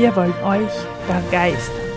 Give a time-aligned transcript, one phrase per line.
[0.00, 0.72] Wir wollen euch
[1.06, 1.92] begeistern.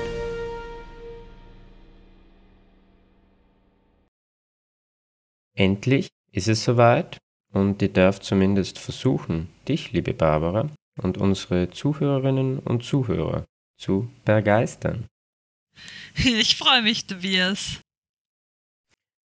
[5.56, 7.18] Endlich ist es soweit
[7.54, 10.70] und ihr dürft zumindest versuchen, dich, liebe Barbara,
[11.02, 13.46] und unsere Zuhörerinnen und Zuhörer
[13.80, 15.08] zu begeistern.
[16.16, 17.80] Ich freue mich, Tobias.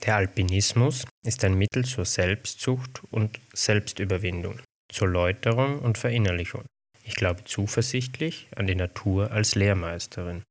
[0.05, 6.63] Der Alpinismus ist ein Mittel zur Selbstzucht und Selbstüberwindung, zur Läuterung und Verinnerlichung.
[7.07, 10.43] Ich glaube zuversichtlich an die Natur als Lehrmeisterin.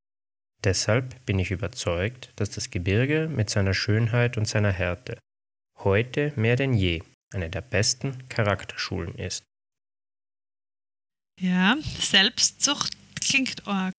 [0.64, 5.18] Deshalb bin ich überzeugt, dass das Gebirge mit seiner Schönheit und seiner Härte
[5.84, 7.02] heute mehr denn je
[7.34, 9.44] eine der besten Charakterschulen ist.
[11.38, 13.92] Ja, Selbstzucht klingt arg.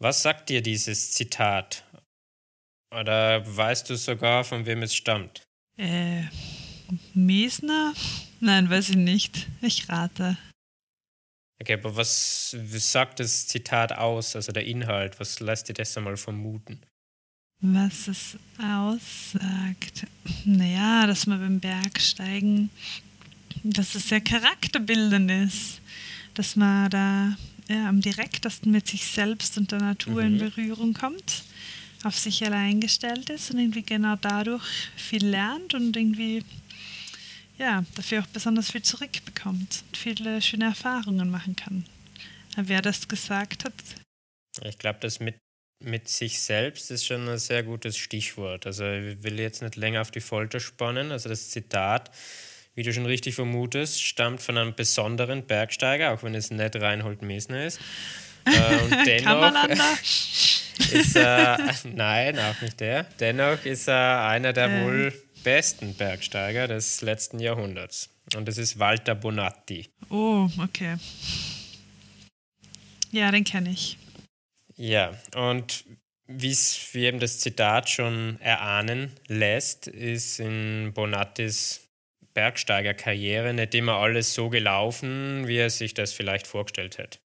[0.00, 1.84] Was sagt dir dieses Zitat?
[2.94, 5.42] Oder weißt du sogar, von wem es stammt?
[5.76, 6.22] Äh,
[7.12, 7.92] Mesner?
[8.40, 9.46] Nein, weiß ich nicht.
[9.62, 10.36] Ich rate.
[11.60, 15.18] Okay, aber was, sagt das Zitat aus, also der Inhalt?
[15.18, 16.80] Was lässt dir das einmal vermuten?
[17.60, 20.06] Was es aussagt?
[20.44, 22.70] Naja, dass man beim Bergsteigen,
[23.64, 25.80] dass es sehr charakterbildend ist,
[26.34, 27.36] dass man da
[27.68, 30.34] ja, am direktesten mit sich selbst und der Natur mhm.
[30.34, 31.42] in Berührung kommt,
[32.04, 34.64] auf sich allein gestellt ist und irgendwie genau dadurch
[34.96, 36.44] viel lernt und irgendwie
[37.58, 41.84] ja, dafür auch besonders viel zurückbekommt und viele schöne Erfahrungen machen kann.
[42.56, 43.74] Wer das gesagt hat?
[44.64, 45.36] Ich glaube, das mit,
[45.84, 48.66] mit sich selbst ist schon ein sehr gutes Stichwort.
[48.66, 51.12] Also ich will jetzt nicht länger auf die Folter spannen.
[51.12, 52.10] Also das Zitat,
[52.74, 57.22] wie du schon richtig vermutest, stammt von einem besonderen Bergsteiger, auch wenn es nicht Reinhold
[57.22, 57.80] Mesner ist.
[58.46, 59.68] Äh, und dennoch
[60.92, 63.02] ist er, nein, auch nicht der.
[63.20, 64.84] Dennoch ist er einer der äh.
[64.84, 65.12] wohl
[65.48, 68.10] besten Bergsteiger des letzten Jahrhunderts.
[68.36, 69.88] Und das ist Walter Bonatti.
[70.10, 70.96] Oh, okay.
[73.12, 73.96] Ja, den kenne ich.
[74.76, 75.86] Ja, und
[76.26, 81.88] wie es wie eben das Zitat schon erahnen lässt, ist in Bonattis
[82.34, 87.20] Bergsteigerkarriere nicht immer alles so gelaufen, wie er sich das vielleicht vorgestellt hätte.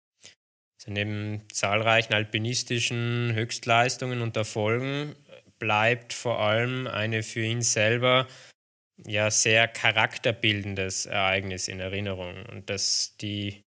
[0.77, 5.15] Also neben zahlreichen alpinistischen Höchstleistungen und Erfolgen
[5.59, 8.27] bleibt vor allem eine für ihn selber
[9.05, 13.61] ja sehr charakterbildendes Ereignis in Erinnerung und dass die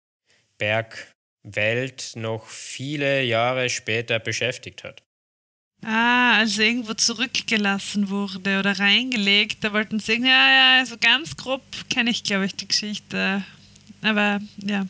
[0.58, 5.02] Bergwelt noch viele Jahre später beschäftigt hat.
[5.84, 9.64] Ah, also irgendwo zurückgelassen wurde oder reingelegt.
[9.64, 13.44] Da wollten sie ja, ja, so ganz grob kenne ich, glaube ich, die Geschichte.
[14.00, 14.86] Aber ja,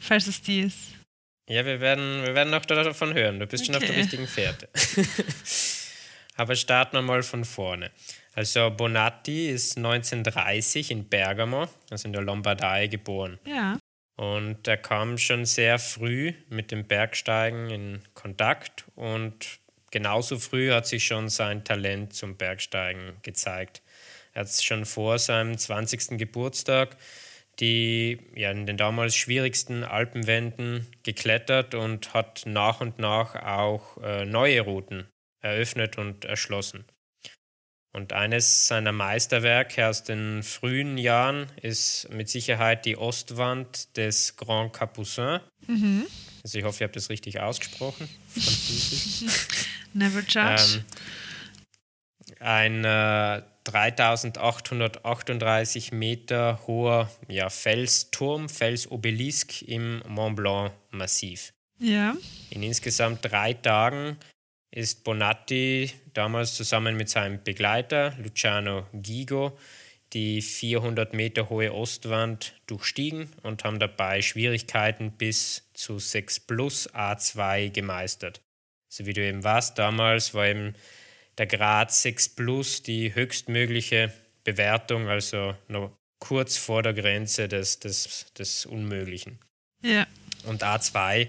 [0.00, 0.78] falls es die ist.
[1.48, 3.38] Ja, wir werden, wir werden noch davon hören.
[3.38, 3.72] Du bist okay.
[3.72, 4.68] schon auf der richtigen Fährte.
[6.36, 7.90] Aber starten wir mal von vorne.
[8.34, 13.38] Also Bonatti ist 1930 in Bergamo, also in der Lombardei, geboren.
[13.46, 13.78] Ja.
[14.16, 19.58] Und er kam schon sehr früh mit dem Bergsteigen in Kontakt und
[19.90, 23.82] genauso früh hat sich schon sein Talent zum Bergsteigen gezeigt.
[24.32, 26.18] Er hat schon vor seinem 20.
[26.18, 26.96] Geburtstag
[27.60, 34.24] die ja, in den damals schwierigsten Alpenwänden geklettert und hat nach und nach auch äh,
[34.24, 35.06] neue Routen
[35.42, 36.84] eröffnet und erschlossen.
[37.94, 44.72] Und eines seiner Meisterwerke aus den frühen Jahren ist mit Sicherheit die Ostwand des Grand
[44.72, 45.40] Capucin.
[45.66, 46.06] Mhm.
[46.42, 48.08] Also ich hoffe, ihr habt das richtig ausgesprochen.
[49.92, 50.84] Never judge.
[52.40, 61.52] Ähm, ein äh, 3838 Meter hoher ja, Felsturm, Felsobelisk im Mont Blanc Massiv.
[61.78, 62.16] Ja.
[62.50, 64.16] In insgesamt drei Tagen
[64.72, 69.56] ist Bonatti damals zusammen mit seinem Begleiter Luciano Gigo
[70.12, 77.70] die 400 Meter hohe Ostwand durchstiegen und haben dabei Schwierigkeiten bis zu 6 plus A2
[77.70, 78.42] gemeistert.
[78.88, 80.74] So wie du eben warst, damals war eben
[81.38, 84.12] der Grad 6 plus die höchstmögliche
[84.44, 89.38] Bewertung, also noch kurz vor der Grenze des, des, des Unmöglichen.
[89.82, 90.06] Ja.
[90.44, 91.28] Und A2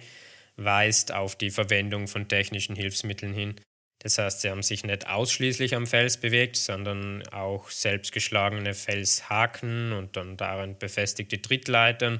[0.56, 3.56] weist auf die Verwendung von technischen Hilfsmitteln hin.
[4.00, 10.18] Das heißt, sie haben sich nicht ausschließlich am Fels bewegt, sondern auch selbstgeschlagene Felshaken und
[10.18, 12.20] dann darin befestigte Trittleitern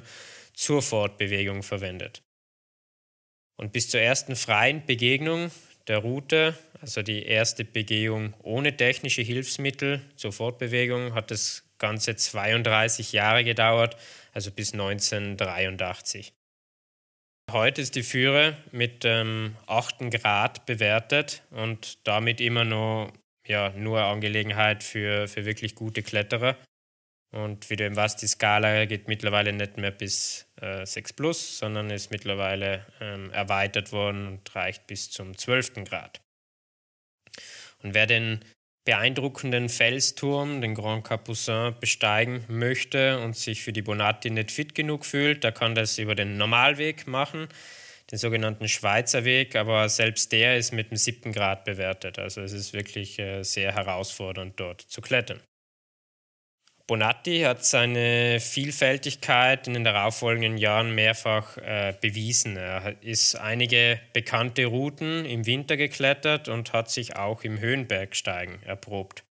[0.54, 2.22] zur Fortbewegung verwendet.
[3.56, 5.50] Und bis zur ersten freien Begegnung
[5.86, 13.12] der Route, also die erste Begehung ohne technische Hilfsmittel zur Fortbewegung, hat das Ganze 32
[13.12, 13.96] Jahre gedauert,
[14.32, 16.32] also bis 1983.
[17.50, 20.10] Heute ist die Führe mit ähm, 8.
[20.10, 23.12] Grad bewertet und damit immer noch
[23.46, 26.56] ja, nur Angelegenheit für, für wirklich gute Kletterer.
[27.32, 31.58] Und wie du eben weißt, die Skala geht mittlerweile nicht mehr bis äh, 6 plus,
[31.58, 35.84] sondern ist mittlerweile ähm, erweitert worden und reicht bis zum 12.
[35.84, 36.20] Grad.
[37.82, 38.44] Und wer den
[38.84, 45.06] beeindruckenden Felsturm, den Grand Capucin, besteigen möchte und sich für die Bonatti nicht fit genug
[45.06, 47.48] fühlt, der kann das über den Normalweg machen,
[48.10, 52.18] den sogenannten Schweizer Weg, aber selbst der ist mit dem siebten Grad bewertet.
[52.18, 55.40] Also es ist wirklich äh, sehr herausfordernd, dort zu klettern.
[56.86, 62.58] Bonatti hat seine Vielfältigkeit in den darauffolgenden Jahren mehrfach äh, bewiesen.
[62.58, 69.24] Er ist einige bekannte Routen im Winter geklettert und hat sich auch im Höhenbergsteigen erprobt.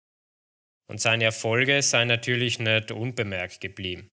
[0.90, 4.08] Und seine Erfolge seien natürlich nicht unbemerkt geblieben.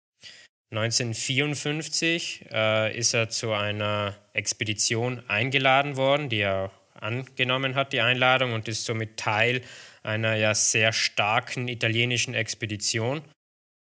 [0.72, 8.54] 1954 äh, ist er zu einer Expedition eingeladen worden, die er angenommen hat, die Einladung,
[8.54, 9.62] und ist somit Teil
[10.04, 13.22] einer ja sehr starken italienischen Expedition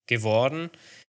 [0.07, 0.69] geworden,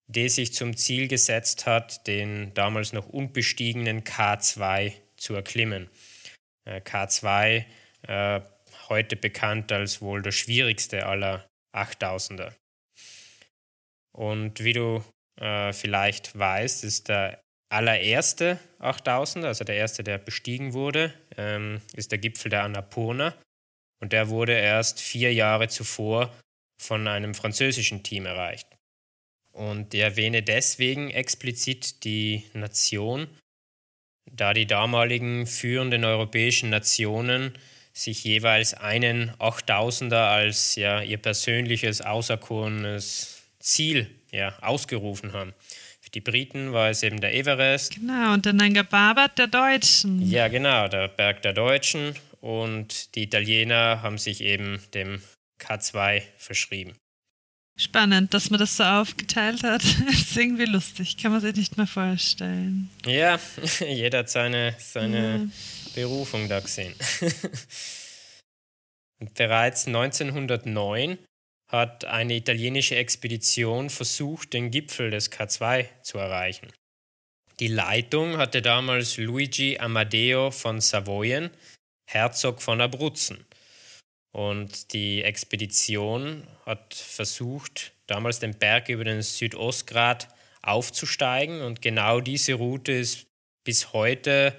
[0.08, 5.90] die sich zum Ziel gesetzt hat, den damals noch unbestiegenen K2 zu erklimmen.
[6.66, 7.66] Äh, K2,
[8.08, 8.42] äh,
[8.90, 12.54] heute bekannt als wohl der schwierigste aller 8000er.
[14.12, 15.04] Und wie du
[15.40, 17.42] äh, vielleicht weißt, ist der
[17.72, 23.36] allererste 8000er, also der erste, der bestiegen wurde, ähm, ist der Gipfel der Annapurna.
[24.00, 26.34] Und der wurde erst vier Jahre zuvor
[26.80, 28.68] von einem französischen Team erreicht.
[29.52, 33.28] Und ich erwähne deswegen explizit die Nation,
[34.32, 37.54] da die damaligen führenden europäischen Nationen
[37.92, 45.54] sich jeweils einen 8000er als ja, ihr persönliches auserkorenes Ziel ja, ausgerufen haben.
[46.00, 47.96] Für die Briten war es eben der Everest.
[47.96, 50.22] Genau, und der Nanga Parbat der Deutschen.
[50.30, 52.16] Ja, genau, der Berg der Deutschen.
[52.42, 55.22] Und die Italiener haben sich eben dem
[55.62, 56.96] K2 verschrieben.
[57.78, 59.84] Spannend, dass man das so aufgeteilt hat.
[60.06, 62.90] Das ist irgendwie lustig, kann man sich nicht mehr vorstellen.
[63.06, 63.40] Ja,
[63.80, 65.46] jeder hat seine, seine ja.
[65.96, 66.94] Berufung da gesehen.
[69.22, 71.18] Und bereits 1909
[71.70, 76.68] hat eine italienische Expedition versucht, den Gipfel des K2 zu erreichen.
[77.60, 81.50] Die Leitung hatte damals Luigi Amadeo von Savoyen,
[82.12, 83.46] Herzog von Abruzzen.
[84.32, 90.28] Und die Expedition hat versucht, damals den Berg über den Südostgrat
[90.64, 91.62] aufzusteigen.
[91.62, 93.28] Und genau diese Route ist
[93.64, 94.56] bis heute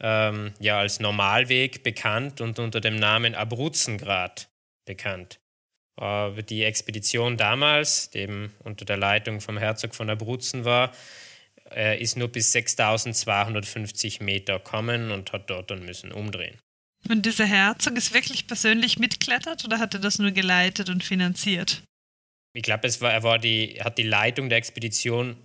[0.00, 4.48] ähm, ja, als Normalweg bekannt und unter dem Namen Abruzzengrat
[4.86, 5.38] bekannt.
[5.96, 10.92] Aber die Expedition damals, die eben unter der Leitung vom Herzog von Abruzzen war,
[11.74, 16.58] äh, ist nur bis 6250 Meter kommen und hat dort dann müssen umdrehen.
[17.08, 21.82] Und dieser Herzog ist wirklich persönlich mitklettert oder hat er das nur geleitet und finanziert?
[22.52, 25.36] Ich glaube, war, er war die, hat die Leitung der Expedition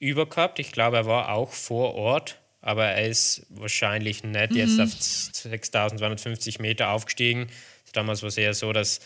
[0.00, 0.58] übergehabt.
[0.58, 4.56] Ich glaube, er war auch vor Ort, aber er ist wahrscheinlich nicht mhm.
[4.56, 7.48] jetzt auf 6250 Meter aufgestiegen.
[7.92, 9.00] Damals war es eher so, dass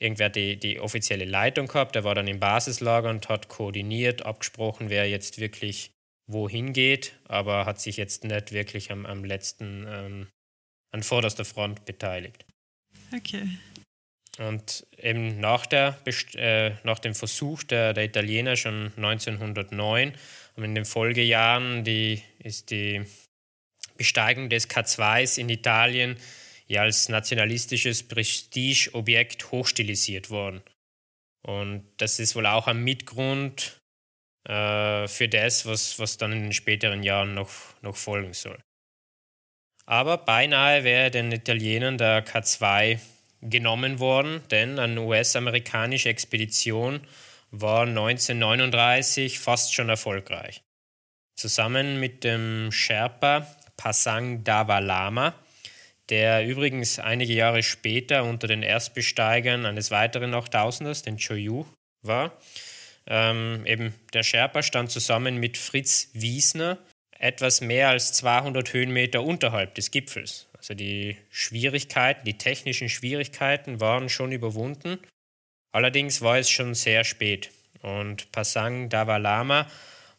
[0.00, 4.88] irgendwer die, die offizielle Leitung gehabt, der war dann im Basislager und hat koordiniert, abgesprochen,
[4.88, 5.92] wer jetzt wirklich
[6.26, 10.26] wohin geht, aber hat sich jetzt nicht wirklich am, am letzten ähm,
[10.90, 12.44] an vorderster Front beteiligt.
[13.14, 13.48] Okay.
[14.38, 15.98] Und eben nach, der,
[16.34, 20.14] äh, nach dem Versuch der, der Italiener schon 1909
[20.56, 23.04] und in den Folgejahren die, ist die
[23.96, 26.16] Besteigung des K2s in Italien
[26.66, 30.62] ja als nationalistisches Prestigeobjekt hochstilisiert worden.
[31.42, 33.80] Und das ist wohl auch ein Mitgrund
[34.48, 37.50] äh, für das, was, was dann in den späteren Jahren noch,
[37.82, 38.58] noch folgen soll.
[39.90, 43.00] Aber beinahe wäre den Italienern der K2
[43.42, 47.00] genommen worden, denn eine US-amerikanische Expedition
[47.50, 50.62] war 1939 fast schon erfolgreich.
[51.34, 55.34] Zusammen mit dem Sherpa Pasang Davalama,
[56.08, 61.66] der übrigens einige Jahre später unter den Erstbesteigern eines weiteren 8000ers, den Choyu,
[62.02, 62.38] war.
[63.08, 66.78] Ähm, eben der Sherpa stand zusammen mit Fritz Wiesner,
[67.20, 70.48] etwas mehr als 200 Höhenmeter unterhalb des Gipfels.
[70.56, 74.98] Also die Schwierigkeiten, die technischen Schwierigkeiten waren schon überwunden.
[75.72, 77.50] Allerdings war es schon sehr spät
[77.82, 79.66] und Pasang Davalama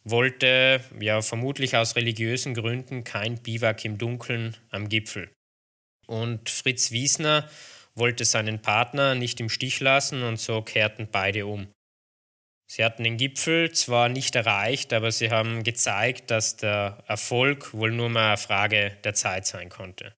[0.04, 5.30] wollte ja vermutlich aus religiösen Gründen kein Biwak im Dunkeln am Gipfel.
[6.06, 7.48] Und Fritz Wiesner
[7.94, 11.68] wollte seinen Partner nicht im Stich lassen und so kehrten beide um.
[12.74, 17.90] Sie hatten den Gipfel zwar nicht erreicht, aber sie haben gezeigt, dass der Erfolg wohl
[17.90, 20.14] nur mal eine Frage der Zeit sein konnte.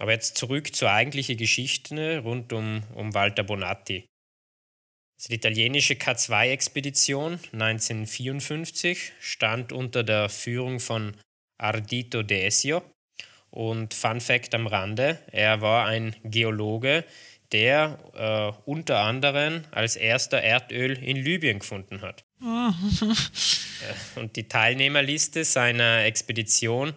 [0.00, 4.06] Aber jetzt zurück zur eigentlichen Geschichte rund um, um Walter Bonatti.
[5.28, 11.16] Die italienische K2-Expedition 1954 stand unter der Führung von
[11.58, 12.82] Ardito Desio.
[13.50, 17.04] Und Fun Fact am Rande, er war ein Geologe,
[17.52, 22.24] der äh, unter anderem als erster Erdöl in Libyen gefunden hat.
[24.16, 26.92] Und die Teilnehmerliste seiner Expedition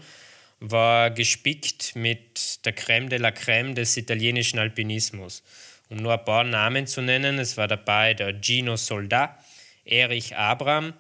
[0.60, 5.44] war gespickt mit der Crème de la Crème des italienischen Alpinismus.
[5.90, 9.44] Um nur ein paar Namen zu nennen, es war dabei der Gino Soldat,
[9.84, 10.94] Erich Abram,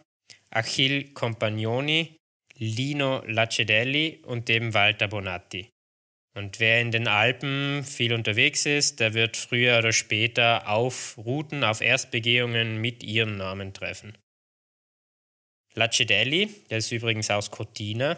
[0.49, 2.17] Achille Compagnoni,
[2.57, 5.69] Lino Lacedelli und eben Walter Bonatti.
[6.33, 11.63] Und wer in den Alpen viel unterwegs ist, der wird früher oder später auf Routen,
[11.63, 14.17] auf Erstbegehungen mit ihren Namen treffen.
[15.73, 18.17] Lacedelli, der ist übrigens aus Cortina,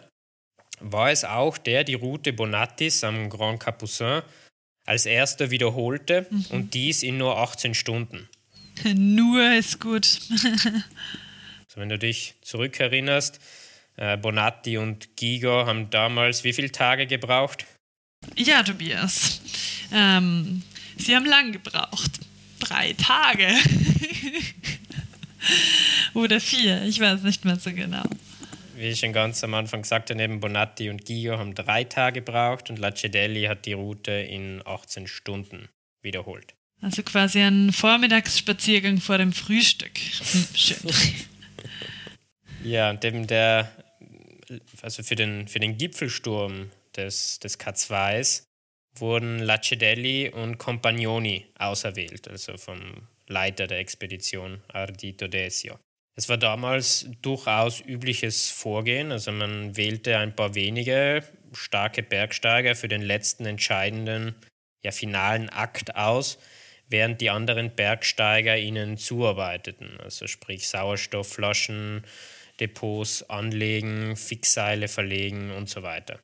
[0.80, 4.22] war es auch, der die Route Bonattis am Grand Capucin
[4.86, 6.46] als erster wiederholte mhm.
[6.50, 8.30] und dies in nur 18 Stunden.
[8.96, 10.20] Nur ist gut.
[10.32, 13.40] also wenn du dich zurückerinnerst,
[13.98, 17.68] äh, Bonatti und Gigo haben damals wie viele Tage gebraucht?
[18.36, 19.42] Ja, Tobias.
[19.92, 20.64] Ähm,
[20.98, 22.20] sie haben lang gebraucht.
[22.60, 23.48] Drei Tage.
[26.14, 28.04] Oder vier, ich weiß nicht mehr so genau
[28.84, 32.70] wie ich schon ganz am Anfang sagte, neben Bonatti und Gio haben drei Tage gebraucht
[32.70, 35.70] und Lacedelli hat die Route in 18 Stunden
[36.02, 36.54] wiederholt.
[36.82, 39.98] Also quasi ein Vormittagsspaziergang vor dem Frühstück.
[40.54, 40.78] Schön.
[42.64, 43.72] ja, und eben der,
[44.82, 48.44] also für den, für den Gipfelsturm des, des K2s
[48.96, 55.80] wurden Lacedelli und Compagnoni auserwählt, also vom Leiter der Expedition, Ardito Desio.
[56.16, 59.12] Es war damals durchaus übliches Vorgehen.
[59.12, 61.24] Also man wählte ein paar wenige
[61.54, 64.36] starke Bergsteiger für den letzten entscheidenden,
[64.84, 66.38] ja finalen Akt aus,
[66.88, 70.00] während die anderen Bergsteiger ihnen zuarbeiteten.
[70.02, 72.06] Also sprich Sauerstoffflaschen,
[72.60, 76.20] Depots anlegen, Fixseile verlegen und so weiter.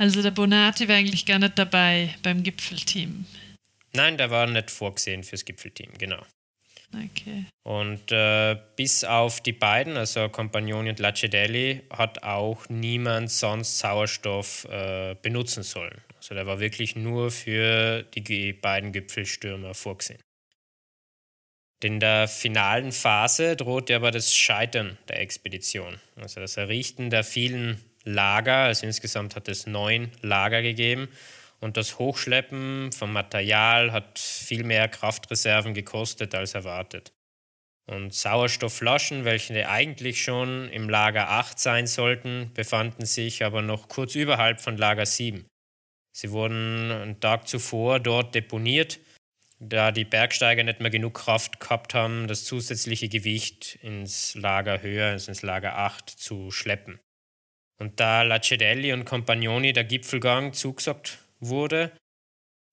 [0.00, 3.26] Also der Bonati war eigentlich gar nicht dabei beim Gipfelteam.
[3.92, 6.22] Nein, der war nicht vorgesehen fürs Gipfelteam, genau.
[6.94, 7.44] Okay.
[7.64, 14.66] Und äh, bis auf die beiden, also Compagnoni und Lacedelli, hat auch niemand sonst Sauerstoff
[14.70, 16.00] äh, benutzen sollen.
[16.16, 20.20] Also der war wirklich nur für die beiden Gipfelstürmer vorgesehen.
[21.84, 26.00] In der finalen Phase drohte aber das Scheitern der Expedition.
[26.16, 31.08] Also das Errichten der vielen Lager, also insgesamt hat es neun Lager gegeben
[31.60, 37.12] und das Hochschleppen vom Material hat viel mehr Kraftreserven gekostet als erwartet.
[37.86, 44.14] Und Sauerstoffflaschen, welche eigentlich schon im Lager 8 sein sollten, befanden sich aber noch kurz
[44.14, 45.46] überhalb von Lager 7.
[46.12, 49.00] Sie wurden einen Tag zuvor dort deponiert,
[49.58, 55.08] da die Bergsteiger nicht mehr genug Kraft gehabt haben, das zusätzliche Gewicht ins Lager höher,
[55.08, 57.00] also ins Lager 8 zu schleppen.
[57.80, 61.92] Und da Lacedelli und Compagnoni der Gipfelgang zugesagt wurde,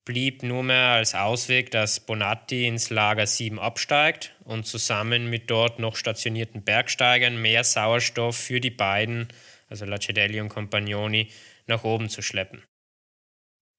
[0.05, 5.79] blieb nur mehr als Ausweg, dass Bonatti ins Lager 7 absteigt und zusammen mit dort
[5.79, 9.29] noch stationierten Bergsteigern mehr Sauerstoff für die beiden,
[9.69, 11.29] also Lacedelli und Compagnoni,
[11.67, 12.63] nach oben zu schleppen.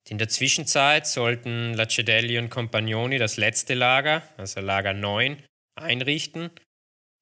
[0.08, 5.42] In der Zwischenzeit sollten Lacedelli und Compagnoni das letzte Lager, also Lager 9,
[5.76, 6.50] einrichten,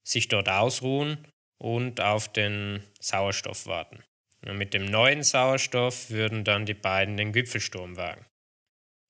[0.06, 1.26] sich dort ausruhen
[1.58, 4.02] und auf den Sauerstoff warten.
[4.44, 8.26] Und mit dem neuen Sauerstoff würden dann die beiden den Gipfelsturm wagen.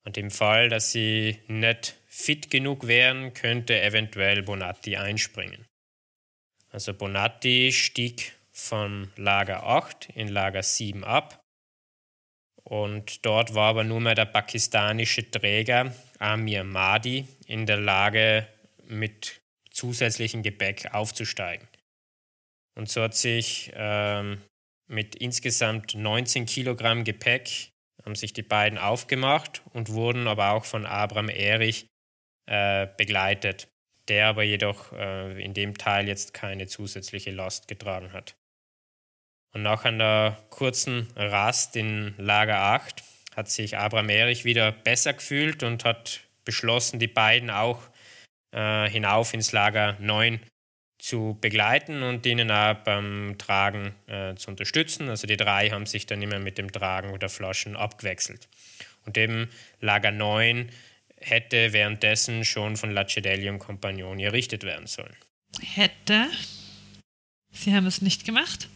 [0.05, 5.67] Und im Fall, dass sie nicht fit genug wären, könnte eventuell Bonatti einspringen.
[6.71, 11.43] Also Bonatti stieg von Lager 8 in Lager 7 ab.
[12.63, 18.47] Und dort war aber nur mehr der pakistanische Träger Amir Mahdi in der Lage,
[18.89, 21.69] mit zusätzlichem Gepäck aufzusteigen.
[22.77, 24.43] Und so hat sich ähm,
[24.87, 27.71] mit insgesamt 19 Kilogramm Gepäck
[28.05, 31.87] haben sich die beiden aufgemacht und wurden aber auch von Abraham Erich
[32.49, 33.69] äh, begleitet,
[34.09, 38.37] der aber jedoch äh, in dem Teil jetzt keine zusätzliche Last getragen hat.
[39.53, 43.03] Und nach einer kurzen Rast in Lager 8
[43.35, 47.83] hat sich Abraham Erich wieder besser gefühlt und hat beschlossen, die beiden auch
[48.55, 50.41] äh, hinauf ins Lager 9
[51.07, 55.09] zu begleiten und ihnen auch beim Tragen äh, zu unterstützen.
[55.09, 58.49] Also die drei haben sich dann immer mit dem Tragen der Flaschen abgewechselt.
[59.05, 59.49] Und eben
[59.81, 60.69] Lager 9
[61.19, 65.15] hätte währenddessen schon von Lacedelli und Compagnoni errichtet werden sollen.
[65.61, 66.27] Hätte?
[67.53, 68.69] Sie haben es nicht gemacht?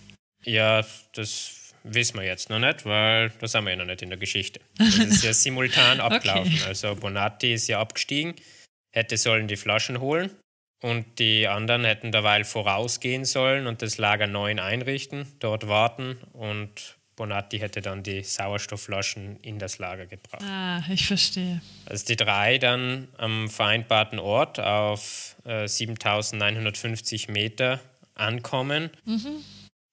[0.45, 4.09] Ja, das wissen wir jetzt noch nicht, weil das haben wir ja noch nicht in
[4.09, 4.61] der Geschichte.
[4.79, 6.55] Das ist ja simultan abgelaufen.
[6.55, 6.65] Okay.
[6.69, 8.37] Also Bonatti ist ja abgestiegen,
[8.93, 10.31] hätte sollen die Flaschen holen
[10.83, 16.97] und die anderen hätten derweil vorausgehen sollen und das Lager 9 einrichten, dort warten und
[17.21, 20.43] Bonatti hätte dann die Sauerstoffflaschen in das Lager gebracht.
[20.43, 21.61] Ah, ich verstehe.
[21.85, 27.79] Als die drei dann am vereinbarten Ort auf äh, 7950 Meter
[28.15, 29.45] ankommen, mhm.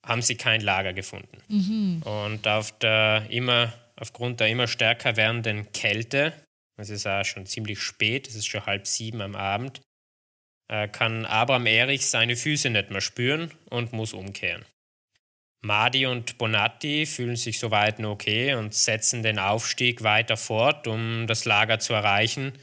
[0.06, 1.38] haben sie kein Lager gefunden.
[1.50, 2.02] Mhm.
[2.04, 6.32] Und auf der immer, aufgrund der immer stärker werdenden Kälte,
[6.78, 9.82] es ist auch schon ziemlich spät, es ist schon halb sieben am Abend,
[10.68, 14.66] kann Abraham Erich seine Füße nicht mehr spüren und muss umkehren.
[15.62, 21.26] Madi und Bonatti fühlen sich soweit nur okay und setzen den Aufstieg weiter fort, um
[21.28, 22.54] das Lager zu erreichen,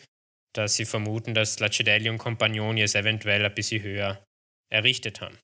[0.52, 4.24] da sie vermuten, dass Lacedelli und Compagnoni es eventuell ein bisschen höher
[4.70, 5.38] errichtet haben.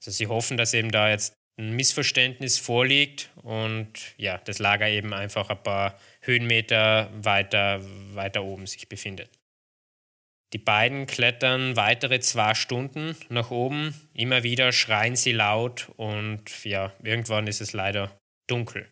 [0.00, 5.12] Also sie hoffen, dass eben da jetzt ein Missverständnis vorliegt und ja, das Lager eben
[5.12, 7.80] einfach ein paar Höhenmeter weiter,
[8.14, 9.30] weiter oben sich befindet.
[10.54, 13.92] Die beiden klettern weitere zwei Stunden nach oben.
[14.14, 18.88] Immer wieder schreien sie laut und ja, irgendwann ist es leider dunkel.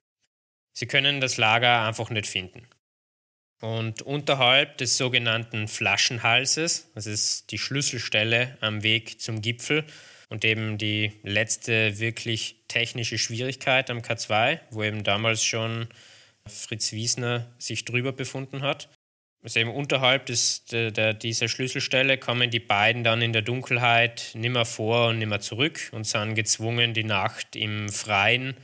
[0.76, 2.66] Sie können das Lager einfach nicht finden.
[3.60, 9.84] Und unterhalb des sogenannten Flaschenhalses, das ist die Schlüsselstelle am Weg zum Gipfel
[10.30, 15.86] und eben die letzte wirklich technische Schwierigkeit am K2, wo eben damals schon
[16.44, 18.88] Fritz Wiesner sich drüber befunden hat,
[19.42, 24.30] also eben unterhalb des, der, der, dieser Schlüsselstelle kommen die beiden dann in der Dunkelheit
[24.34, 28.54] nimmer vor und nimmer zurück und sind gezwungen, die Nacht im Freien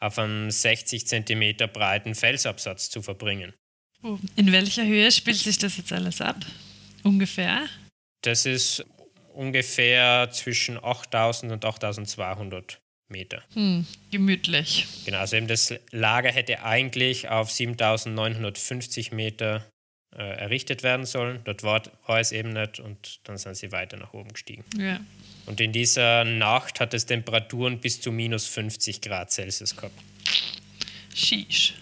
[0.00, 3.54] auf einem 60 cm breiten Felsabsatz zu verbringen.
[4.02, 6.36] Oh, in welcher Höhe spielt sich das jetzt alles ab?
[7.02, 7.66] Ungefähr?
[8.22, 8.84] Das ist
[9.32, 13.42] ungefähr zwischen 8000 und 8200 Meter.
[13.54, 14.86] Hm, gemütlich.
[15.06, 19.66] Genau, also eben das Lager hätte eigentlich auf 7950 Meter
[20.16, 21.40] äh, errichtet werden sollen.
[21.44, 24.64] Dort war, war, es eben nicht und dann sind sie weiter nach oben gestiegen.
[24.76, 25.00] Ja.
[25.46, 29.94] Und in dieser Nacht hat es Temperaturen bis zu minus 50 Grad Celsius gehabt.
[31.14, 31.74] Sheesh.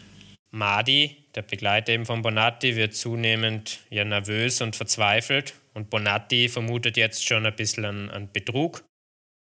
[0.50, 5.54] Madi, der Begleiter eben von Bonatti, wird zunehmend ja nervös und verzweifelt.
[5.74, 8.82] Und Bonatti vermutet jetzt schon ein bisschen an, an Betrug,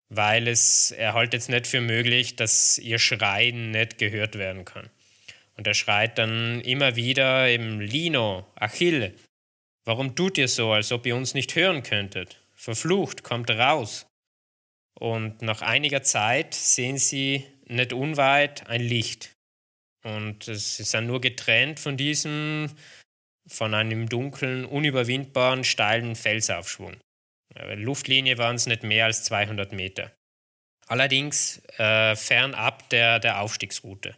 [0.10, 4.90] weil es, er hält jetzt nicht für möglich, dass ihr Schreien nicht gehört werden kann.
[5.56, 9.14] Und er schreit dann immer wieder eben Lino, Achille,
[9.86, 12.40] warum tut ihr so, als ob ihr uns nicht hören könntet?
[12.54, 14.08] Verflucht, kommt raus.
[15.00, 19.32] Und nach einiger Zeit sehen sie nicht unweit ein Licht.
[20.04, 22.70] Und sie sind nur getrennt von diesem,
[23.48, 26.98] von einem dunklen, unüberwindbaren, steilen Felsaufschwung.
[27.76, 30.12] Luftlinie waren es nicht mehr als 200 Meter.
[30.88, 34.16] Allerdings äh, fernab der, der Aufstiegsroute.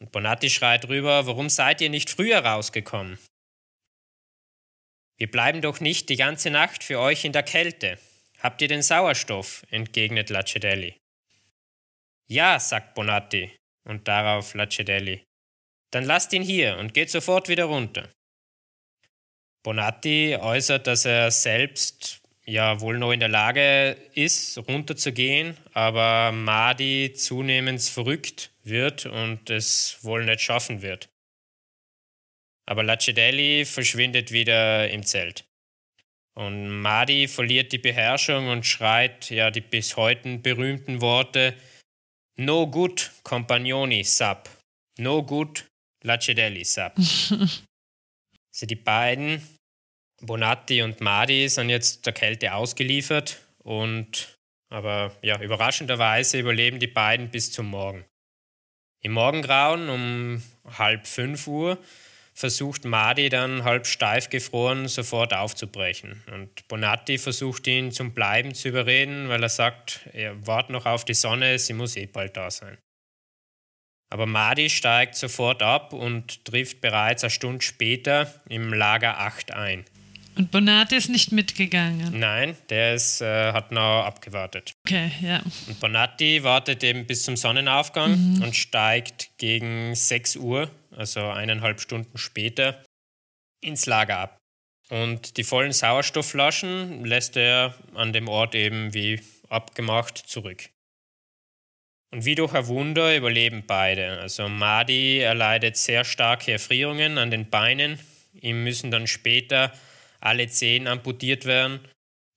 [0.00, 3.18] Und Bonatti schreit rüber, warum seid ihr nicht früher rausgekommen?
[5.18, 7.98] Wir bleiben doch nicht die ganze Nacht für euch in der Kälte.
[8.38, 9.62] Habt ihr den Sauerstoff?
[9.70, 10.96] entgegnet Lacedelli.
[12.26, 15.24] Ja, sagt Bonatti, und darauf Lacedelli.
[15.90, 18.08] Dann lasst ihn hier und geht sofort wieder runter.
[19.62, 27.12] Bonatti äußert, dass er selbst ja wohl noch in der Lage ist, runterzugehen, aber Madi
[27.12, 31.08] zunehmend verrückt wird und es wohl nicht schaffen wird.
[32.66, 35.44] Aber Lacedelli verschwindet wieder im Zelt.
[36.36, 41.56] Und Madi verliert die Beherrschung und schreit ja die bis heute berühmten Worte
[42.36, 44.48] No good Compagnoni sap.
[44.98, 45.66] No good
[46.02, 46.96] Lacedelli sap.
[46.98, 49.46] also die beiden,
[50.22, 54.38] Bonatti und Madi, sind jetzt der Kälte ausgeliefert und
[54.70, 58.04] aber ja, überraschenderweise überleben die beiden bis zum Morgen.
[59.02, 60.42] Im Morgengrauen um
[60.78, 61.78] halb fünf Uhr
[62.34, 66.22] versucht Madi dann halb steif gefroren sofort aufzubrechen.
[66.32, 71.04] Und Bonatti versucht ihn zum Bleiben zu überreden, weil er sagt, er wartet noch auf
[71.04, 72.78] die Sonne, sie muss eh bald da sein.
[74.10, 79.84] Aber Madi steigt sofort ab und trifft bereits eine Stunde später im Lager 8 ein.
[80.40, 82.18] Und Bonatti ist nicht mitgegangen?
[82.18, 84.72] Nein, der ist, äh, hat noch abgewartet.
[84.86, 85.42] Okay, ja.
[85.66, 88.42] Und Bonatti wartet eben bis zum Sonnenaufgang mhm.
[88.42, 92.82] und steigt gegen 6 Uhr, also eineinhalb Stunden später,
[93.60, 94.38] ins Lager ab.
[94.88, 100.70] Und die vollen Sauerstoffflaschen lässt er an dem Ort eben wie abgemacht zurück.
[102.12, 104.18] Und wie durch ein Wunder überleben beide.
[104.20, 107.98] Also Madi erleidet sehr starke Erfrierungen an den Beinen.
[108.40, 109.70] Ihm müssen dann später
[110.20, 111.80] alle Zehen amputiert werden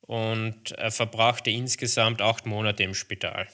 [0.05, 3.47] und er verbrachte insgesamt acht Monate im Spital.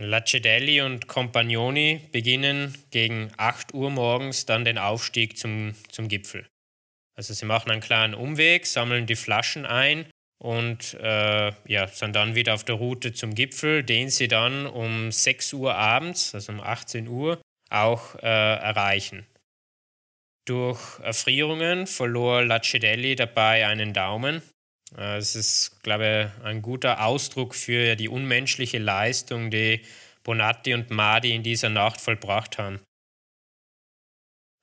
[0.00, 6.46] Lacedelli und Compagnoni beginnen gegen 8 Uhr morgens dann den Aufstieg zum, zum Gipfel.
[7.16, 10.06] Also sie machen einen kleinen Umweg, sammeln die Flaschen ein
[10.42, 15.12] und äh, ja, sind dann wieder auf der Route zum Gipfel, den sie dann um
[15.12, 19.26] 6 Uhr abends, also um 18 Uhr, auch äh, erreichen.
[20.50, 24.42] Durch Erfrierungen verlor Lacedelli dabei einen Daumen.
[24.98, 29.82] Äh, es ist, glaube ich, ein guter Ausdruck für die unmenschliche Leistung, die
[30.24, 32.80] Bonatti und Madi in dieser Nacht vollbracht haben.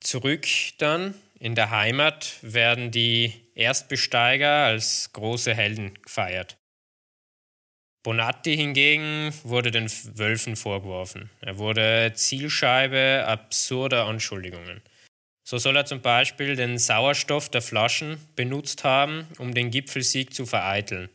[0.00, 0.46] Zurück
[0.76, 6.58] dann in der Heimat werden die Erstbesteiger als große Helden gefeiert.
[8.02, 11.30] Bonatti hingegen wurde den Wölfen vorgeworfen.
[11.40, 14.82] Er wurde Zielscheibe absurder Anschuldigungen.
[15.48, 20.44] So soll er zum Beispiel den Sauerstoff der Flaschen benutzt haben, um den Gipfelsieg zu
[20.44, 21.08] vereiteln.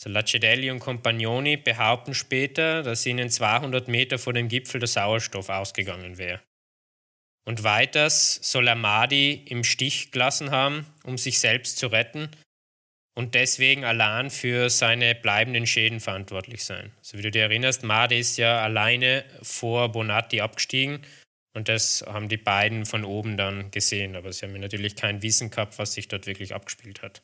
[0.00, 5.48] So Lacedelli und Compagnoni behaupten später, dass ihnen 200 Meter vor dem Gipfel der Sauerstoff
[5.48, 6.40] ausgegangen wäre.
[7.44, 12.30] Und weiters soll er Mahdi im Stich gelassen haben, um sich selbst zu retten
[13.16, 16.92] und deswegen allein für seine bleibenden Schäden verantwortlich sein.
[16.98, 21.04] Also wie du dir erinnerst, Mahdi ist ja alleine vor Bonatti abgestiegen
[21.52, 25.50] und das haben die beiden von oben dann gesehen, aber sie haben natürlich kein Wissen
[25.50, 27.22] gehabt, was sich dort wirklich abgespielt hat.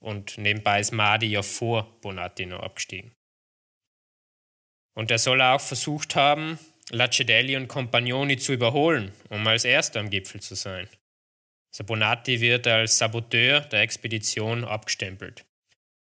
[0.00, 3.12] Und nebenbei ist Mahdi ja vor Bonatti noch abgestiegen.
[4.94, 6.58] Und er soll auch versucht haben,
[6.90, 10.88] Lacedelli und Compagnoni zu überholen, um als Erster am Gipfel zu sein.
[11.72, 15.46] Also Bonatti wird als Saboteur der Expedition abgestempelt.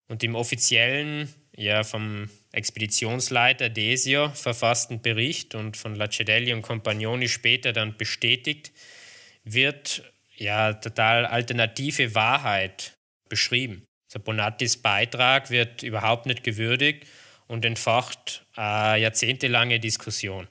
[0.08, 7.72] Und im offiziellen, ja vom Expeditionsleiter Desio verfassten Bericht und von Lacedelli und Compagnoni später
[7.72, 8.72] dann bestätigt,
[9.44, 10.02] wird
[10.36, 12.96] ja total alternative Wahrheit
[13.28, 13.84] beschrieben.
[14.08, 17.06] Also Bonattis Beitrag wird überhaupt nicht gewürdigt
[17.46, 20.48] und entfacht eine jahrzehntelange Diskussion.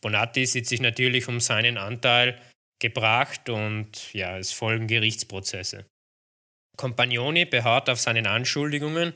[0.00, 2.40] Bonatti sieht sich natürlich um seinen Anteil
[2.80, 5.84] gebracht und ja, es folgen Gerichtsprozesse.
[6.76, 9.12] Compagnoni beharrt auf seinen Anschuldigungen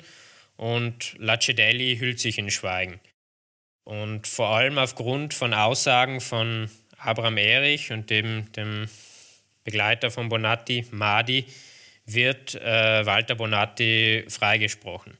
[0.57, 3.01] und Lacedelli hüllt sich in Schweigen.
[3.85, 8.89] Und vor allem aufgrund von Aussagen von Abraham Erich und dem, dem
[9.63, 11.45] Begleiter von Bonatti, Madi,
[12.07, 15.17] wird äh, Walter Bonatti freigesprochen.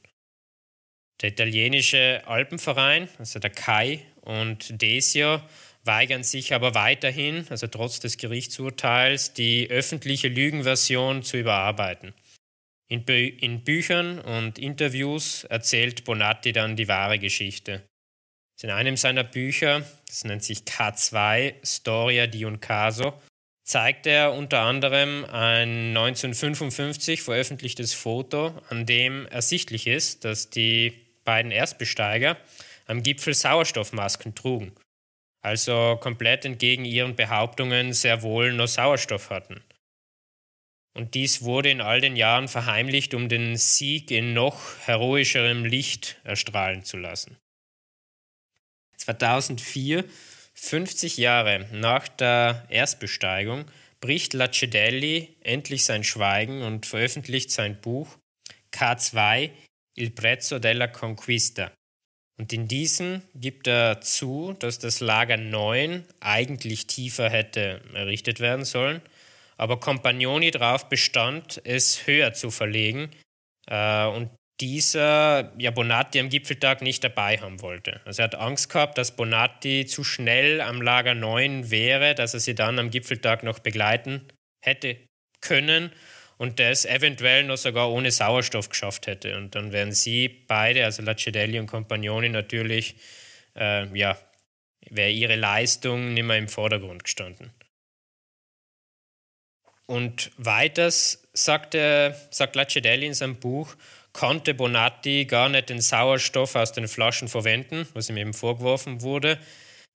[1.21, 5.41] Der italienische Alpenverein, also der CAI, und Desio
[5.83, 12.13] weigern sich aber weiterhin, also trotz des Gerichtsurteils, die öffentliche Lügenversion zu überarbeiten.
[12.87, 17.83] In, Bü in Büchern und Interviews erzählt Bonatti dann die wahre Geschichte.
[18.61, 23.13] In einem seiner Bücher, das nennt sich K2, Storia di un Caso,
[23.63, 30.93] zeigt er unter anderem ein 1955 veröffentlichtes Foto, an dem ersichtlich ist, dass die
[31.23, 32.37] beiden Erstbesteiger
[32.85, 34.73] am Gipfel Sauerstoffmasken trugen,
[35.41, 39.61] also komplett entgegen ihren Behauptungen sehr wohl nur Sauerstoff hatten.
[40.95, 46.19] Und dies wurde in all den Jahren verheimlicht, um den Sieg in noch heroischerem Licht
[46.23, 47.37] erstrahlen zu lassen.
[48.97, 50.05] 2004,
[50.53, 53.65] 50 Jahre nach der Erstbesteigung,
[53.99, 58.17] bricht Lacedelli endlich sein Schweigen und veröffentlicht sein Buch
[58.73, 59.51] K2
[59.97, 61.71] Il prezzo della conquista,
[62.37, 68.65] und in diesen gibt er zu, dass das Lager 9 eigentlich tiefer hätte errichtet werden
[68.65, 69.01] sollen,
[69.57, 73.09] aber Compagnoni darauf bestand, es höher zu verlegen
[73.67, 74.29] äh, und
[74.61, 77.99] dieser ja Bonatti am Gipfeltag nicht dabei haben wollte.
[78.05, 82.39] Also er hat Angst gehabt, dass Bonatti zu schnell am Lager 9 wäre, dass er
[82.39, 84.27] sie dann am Gipfeltag noch begleiten
[84.61, 84.97] hätte
[85.41, 85.91] können
[86.37, 89.37] und das eventuell noch sogar ohne Sauerstoff geschafft hätte.
[89.37, 92.95] Und dann wären sie beide, also Lacedelli und Compagnoni, natürlich,
[93.55, 94.17] äh, ja,
[94.89, 97.51] wäre ihre Leistung nicht mehr im Vordergrund gestanden.
[99.87, 103.75] Und weiters sagt, er, sagt Lacedelli in seinem Buch,
[104.13, 109.37] konnte Bonatti gar nicht den Sauerstoff aus den Flaschen verwenden, was ihm eben vorgeworfen wurde,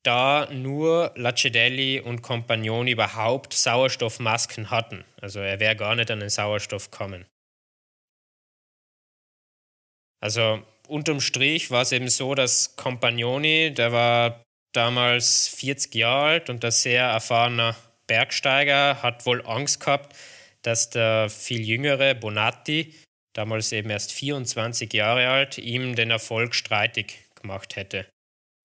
[0.03, 5.05] da nur Lacedelli und Compagnoni überhaupt Sauerstoffmasken hatten.
[5.20, 7.26] Also er wäre gar nicht an den Sauerstoff gekommen.
[10.22, 16.50] Also unterm Strich war es eben so, dass Compagnoni, der war damals 40 Jahre alt
[16.50, 17.74] und ein sehr erfahrener
[18.11, 20.16] Bergsteiger, hat wohl Angst gehabt,
[20.62, 22.92] dass der viel jüngere Bonatti,
[23.35, 28.07] damals eben erst 24 Jahre alt, ihm den Erfolg streitig gemacht hätte.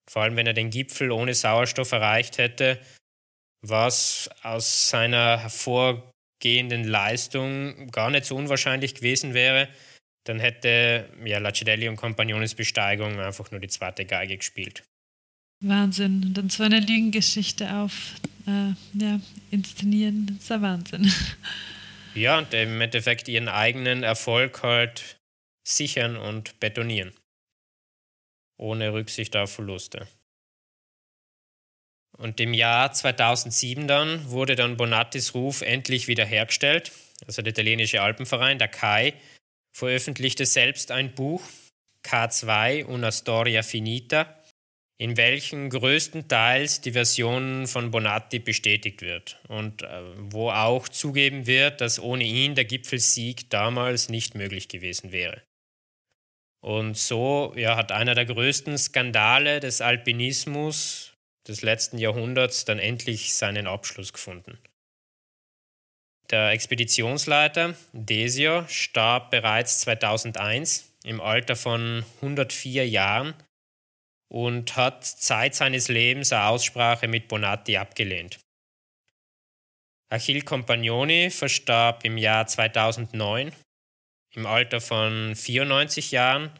[0.09, 2.79] Vor allem, wenn er den Gipfel ohne Sauerstoff erreicht hätte,
[3.61, 9.69] was aus seiner hervorgehenden Leistung gar nicht so unwahrscheinlich gewesen wäre,
[10.23, 14.83] dann hätte ja, Lacedelli und Compagnones Besteigung einfach nur die zweite Geige gespielt.
[15.63, 16.23] Wahnsinn.
[16.25, 18.15] Und dann so eine Lügengeschichte auf
[18.47, 19.19] äh, ja,
[19.51, 21.11] inszenieren, das ist ja Wahnsinn.
[22.15, 25.17] Ja, und im Endeffekt ihren eigenen Erfolg halt
[25.67, 27.13] sichern und betonieren.
[28.57, 30.07] Ohne Rücksicht auf Verluste.
[32.17, 36.93] Und im Jahr 2007 dann wurde dann Bonattis Ruf endlich wiederhergestellt.
[37.27, 39.13] Also der italienische Alpenverein, der CAI,
[39.75, 41.43] veröffentlichte selbst ein Buch,
[42.05, 44.41] K2 Una Storia Finita,
[44.97, 51.81] in welchem größtenteils die Version von Bonatti bestätigt wird und äh, wo auch zugeben wird,
[51.81, 55.41] dass ohne ihn der Gipfelsieg damals nicht möglich gewesen wäre.
[56.61, 61.13] Und so ja, hat einer der größten Skandale des Alpinismus
[61.47, 64.57] des letzten Jahrhunderts dann endlich seinen Abschluss gefunden.
[66.31, 73.35] Der Expeditionsleiter Desio starb bereits 2001 im Alter von 104 Jahren
[74.29, 78.39] und hat Zeit seines Lebens eine Aussprache mit Bonatti abgelehnt.
[80.09, 83.51] Achille Compagnoni verstarb im Jahr 2009
[84.35, 86.51] im Alter von 94 Jahren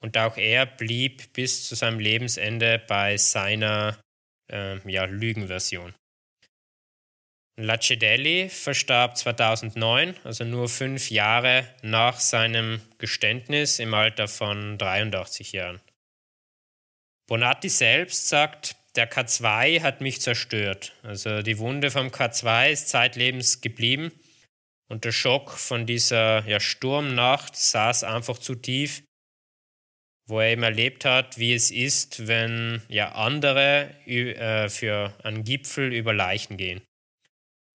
[0.00, 3.98] und auch er blieb bis zu seinem Lebensende bei seiner
[4.52, 5.94] äh, ja, Lügenversion.
[7.56, 15.80] Lacedelli verstarb 2009, also nur fünf Jahre nach seinem Geständnis im Alter von 83 Jahren.
[17.26, 20.92] Bonatti selbst sagt, der K2 hat mich zerstört.
[21.02, 24.12] Also die Wunde vom K2 ist zeitlebens geblieben
[24.88, 29.02] und der Schock von dieser ja, Sturmnacht saß einfach zu tief,
[30.26, 35.92] wo er eben erlebt hat, wie es ist, wenn ja andere äh, für einen Gipfel
[35.92, 36.82] über Leichen gehen.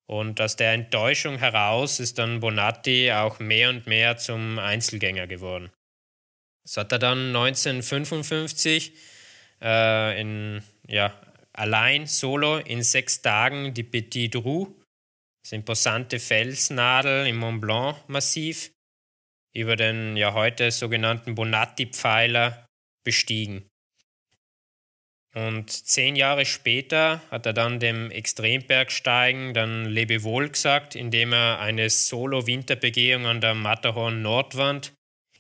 [0.08, 5.72] Und aus der Enttäuschung heraus ist dann Bonatti auch mehr und mehr zum Einzelgänger geworden.
[6.68, 8.94] So hat er dann 1955
[9.62, 11.20] äh, in, ja,
[11.54, 14.76] allein solo in sechs Tagen die Petit Roux,
[15.44, 18.72] das imposante Felsnadel im Mont Blanc Massiv,
[19.54, 22.66] über den ja heute sogenannten Bonatti-Pfeiler
[23.04, 23.68] bestiegen.
[25.36, 31.90] Und zehn Jahre später hat er dann dem Extrembergsteigen dann Lebewohl gesagt, indem er eine
[31.90, 34.94] Solo-Winterbegehung an der Matterhorn-Nordwand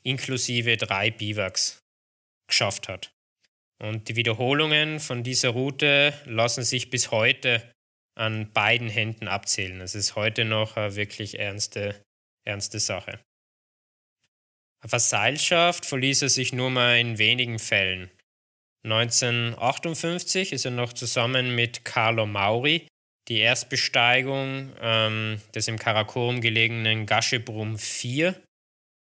[0.04, 1.82] inklusive drei Biwaks
[2.48, 3.12] geschafft hat.
[3.82, 7.64] Und die Wiederholungen von dieser Route lassen sich bis heute
[8.16, 9.80] an beiden Händen abzählen.
[9.80, 12.04] Es ist heute noch eine wirklich ernste,
[12.46, 13.20] ernste Sache.
[14.84, 18.10] Auf der Seilschaft verließ er sich nur mal in wenigen Fällen.
[18.86, 22.88] 1958 ist er noch zusammen mit Carlo Mauri
[23.30, 28.36] die Erstbesteigung ähm, des im Karakorum gelegenen Gaschebrum 4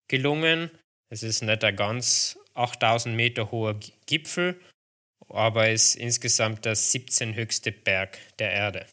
[0.09, 0.69] gelungen.
[1.09, 4.59] Es ist nicht ein ganz 8000 Meter hoher Gipfel,
[5.29, 8.85] aber ist insgesamt der 17 höchste Berg der Erde.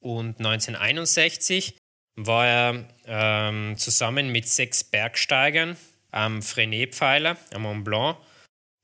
[0.00, 1.76] Und 1961
[2.16, 5.76] war er ähm, zusammen mit sechs Bergsteigern
[6.10, 8.18] am Frenet-Pfeiler am Mont Blanc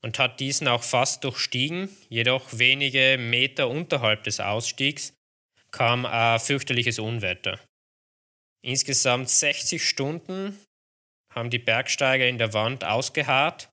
[0.01, 5.13] und hat diesen auch fast durchstiegen, jedoch wenige Meter unterhalb des Ausstiegs
[5.71, 7.59] kam ein fürchterliches Unwetter.
[8.61, 10.57] Insgesamt 60 Stunden
[11.35, 13.69] haben die Bergsteiger in der Wand ausgeharrt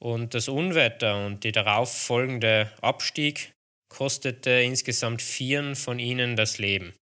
[0.00, 3.52] und das Unwetter und die darauf folgende Abstieg
[3.88, 6.94] kostete insgesamt vieren von ihnen das Leben.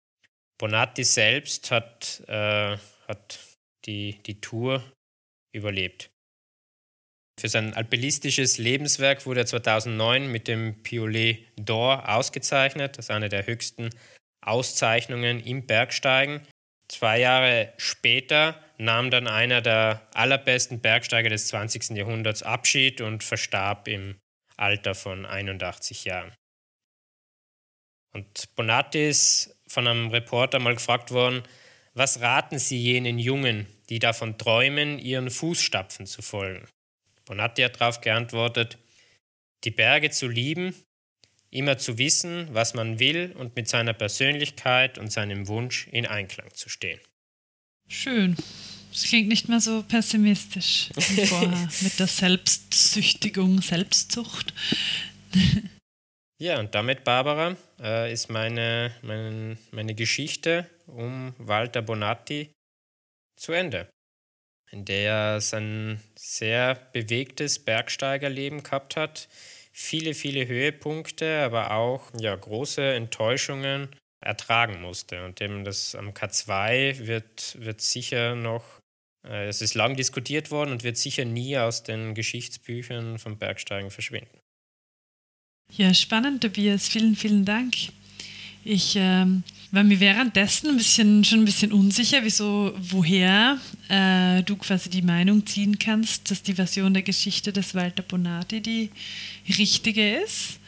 [0.57, 3.39] Bonatti selbst hat, äh, hat
[3.85, 4.83] die, die Tour
[5.53, 6.09] überlebt.
[7.39, 12.97] Für sein alpinistisches Lebenswerk wurde er 2009 mit dem Piolet d'Or ausgezeichnet.
[12.97, 13.89] Das ist eine der höchsten
[14.41, 16.47] Auszeichnungen im Bergsteigen.
[16.87, 21.91] Zwei Jahre später nahm dann einer der allerbesten Bergsteiger des 20.
[21.91, 24.19] Jahrhunderts Abschied und verstarb im
[24.57, 26.33] Alter von 81 Jahren.
[28.13, 31.43] Und Bonatti ist von einem Reporter mal gefragt worden,
[31.93, 36.67] was raten Sie jenen Jungen, die davon träumen, ihren Fußstapfen zu folgen?
[37.25, 38.77] Bonatti hat darauf geantwortet,
[39.63, 40.75] die Berge zu lieben,
[41.49, 46.53] immer zu wissen, was man will und mit seiner Persönlichkeit und seinem Wunsch in Einklang
[46.53, 46.99] zu stehen.
[47.87, 48.35] Schön.
[48.91, 54.53] Das klingt nicht mehr so pessimistisch wie vorher mit der Selbstsüchtigung, Selbstzucht.
[56.37, 62.51] Ja, und damit, Barbara, äh, ist meine, meine, meine Geschichte um Walter Bonatti
[63.35, 63.89] zu Ende,
[64.71, 69.27] in der er sein sehr bewegtes Bergsteigerleben gehabt hat,
[69.71, 73.89] viele, viele Höhepunkte, aber auch ja, große Enttäuschungen
[74.25, 75.23] ertragen musste.
[75.23, 78.63] Und eben das am K2 wird, wird sicher noch,
[79.25, 83.91] äh, es ist lang diskutiert worden und wird sicher nie aus den Geschichtsbüchern vom Bergsteigen
[83.91, 84.39] verschwinden.
[85.71, 86.87] Ja, spannend, Tobias.
[86.87, 87.75] Vielen, vielen Dank.
[88.63, 93.59] Ich ähm, war mir währenddessen ein bisschen, schon ein bisschen unsicher, wieso, woher
[93.89, 98.61] äh, du quasi die Meinung ziehen kannst, dass die Version der Geschichte des Walter Bonatti
[98.61, 98.89] die
[99.47, 100.59] richtige ist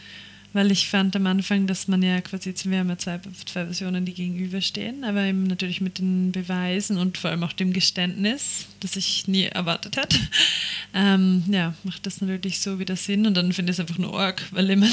[0.58, 3.66] weil ich fand am Anfang, dass man ja quasi, jetzt wir haben ja zwei, zwei
[3.66, 8.66] Versionen, die gegenüberstehen, aber eben natürlich mit den Beweisen und vor allem auch dem Geständnis,
[8.80, 10.18] das ich nie erwartet hätte,
[10.96, 14.20] ähm, ja, macht das natürlich so wieder Sinn und dann finde ich es einfach nur
[14.20, 14.90] arg, weil immer,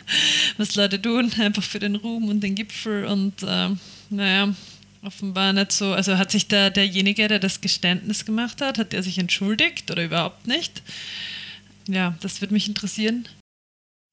[0.58, 3.70] was Leute tun, einfach für den Ruhm und den Gipfel und äh,
[4.10, 4.54] naja,
[5.02, 9.02] offenbar nicht so, also hat sich da derjenige, der das Geständnis gemacht hat, hat der
[9.02, 10.82] sich entschuldigt oder überhaupt nicht?
[11.88, 13.26] Ja, das würde mich interessieren.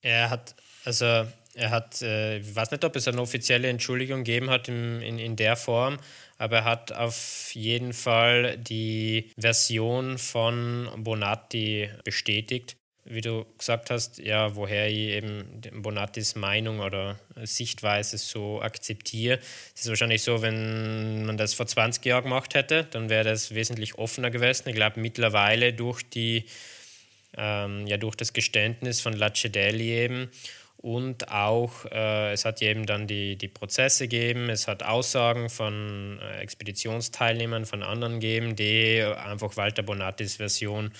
[0.02, 4.50] Er hat also er hat, äh, ich weiß nicht, ob es eine offizielle Entschuldigung gegeben
[4.50, 5.98] hat in, in, in der Form,
[6.38, 12.76] aber er hat auf jeden Fall die Version von Bonatti bestätigt.
[13.08, 19.40] Wie du gesagt hast, ja, woher ich eben Bonattis Meinung oder Sichtweise so akzeptiere.
[19.76, 23.54] Es ist wahrscheinlich so, wenn man das vor 20 Jahren gemacht hätte, dann wäre das
[23.54, 24.70] wesentlich offener gewesen.
[24.70, 26.46] Ich glaube, mittlerweile durch die
[27.38, 30.32] ähm, ja, durch das Geständnis von Lacedelli eben
[30.86, 36.20] und auch, äh, es hat eben dann die, die Prozesse gegeben, es hat Aussagen von
[36.22, 40.92] äh, Expeditionsteilnehmern, von anderen gegeben, die einfach Walter Bonattis Version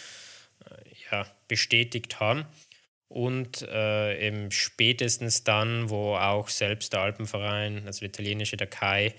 [0.68, 2.48] äh, ja, bestätigt haben.
[3.10, 9.14] Und äh, eben spätestens dann, wo auch selbst der Alpenverein, also die italienische Dakai,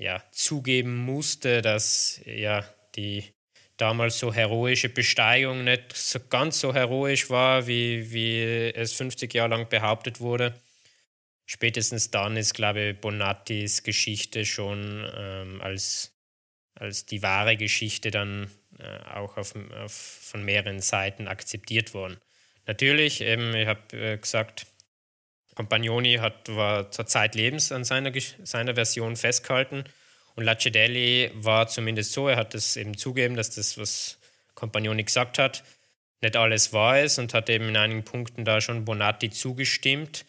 [0.00, 2.64] ja, zugeben musste, dass ja
[2.96, 3.22] die
[3.76, 8.42] damals so heroische Besteigung nicht so ganz so heroisch war, wie, wie
[8.74, 10.54] es 50 Jahre lang behauptet wurde.
[11.46, 16.12] Spätestens dann ist, glaube ich, Bonattis Geschichte schon ähm, als,
[16.74, 22.18] als die wahre Geschichte dann äh, auch auf, auf, von mehreren Seiten akzeptiert worden.
[22.66, 24.66] Natürlich, eben, ich habe äh, gesagt,
[25.54, 28.12] Compagnoni hat, war zur Zeit Lebens an seiner,
[28.44, 29.84] seiner Version festgehalten
[30.34, 34.18] und Lacedelli war zumindest so, er hat es eben zugeben, dass das, was
[34.54, 35.62] Compagnoni gesagt hat,
[36.20, 40.24] nicht alles wahr ist und hat eben in einigen Punkten da schon Bonatti zugestimmt.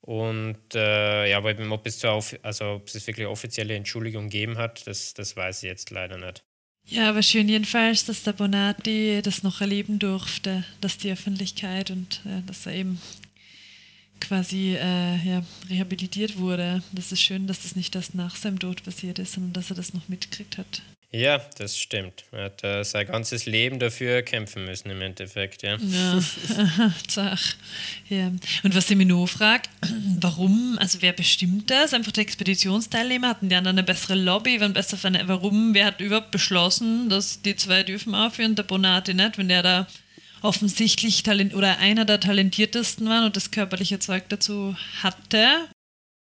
[0.00, 4.58] Und äh, ja, aber eben, ob es, zur, also, ob es wirklich offizielle Entschuldigung gegeben
[4.58, 6.44] hat, das, das weiß ich jetzt leider nicht.
[6.86, 12.20] Ja, aber schön jedenfalls, dass der Bonatti das noch erleben durfte, dass die Öffentlichkeit und
[12.26, 13.00] äh, dass er eben
[14.26, 16.82] quasi äh, ja, rehabilitiert wurde.
[16.92, 19.76] Das ist schön, dass das nicht erst nach seinem Tod passiert ist, sondern dass er
[19.76, 20.82] das noch mitgekriegt hat.
[21.14, 22.24] Ja, das stimmt.
[22.32, 25.76] Er hat äh, sein ganzes Leben dafür kämpfen müssen im Endeffekt, ja.
[25.76, 26.20] Ja,
[27.06, 27.54] zach.
[28.08, 28.32] ja.
[28.64, 29.68] Und was nur frage,
[30.18, 31.94] warum, also wer bestimmt das?
[31.94, 36.32] Einfach die Expeditionsteilnehmer hatten die anderen eine bessere Lobby, waren besser warum, wer hat überhaupt
[36.32, 39.86] beschlossen, dass die zwei dürfen aufführen, der Bonati nicht, wenn der da
[40.44, 45.68] offensichtlich talent oder einer der talentiertesten war und das körperliche Zeug dazu hatte.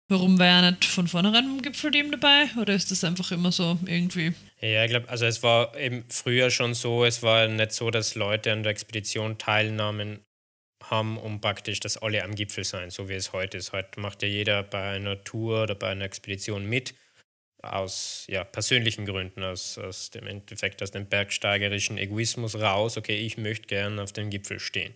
[0.08, 2.46] Warum war er nicht von vornherein im Gipfelteam dabei?
[2.62, 4.34] Oder ist das einfach immer so irgendwie?
[4.62, 8.14] Ja, ich glaube, also es war eben früher schon so, es war nicht so, dass
[8.14, 10.20] Leute an der Expedition teilnahmen
[10.84, 13.74] haben, um praktisch, dass alle am Gipfel sein, so wie es heute ist.
[13.74, 16.94] Heute macht ja jeder bei einer Tour oder bei einer Expedition mit
[17.74, 23.38] aus ja, persönlichen Gründen, aus, aus dem Endeffekt, aus dem bergsteigerischen Egoismus raus, okay, ich
[23.38, 24.94] möchte gern auf dem Gipfel stehen.